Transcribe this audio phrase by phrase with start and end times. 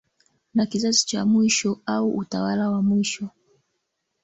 [0.55, 3.29] Na kizazi cha mwisho au utawala wa mwisho